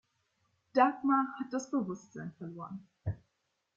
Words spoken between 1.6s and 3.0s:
Bewusstsein verloren.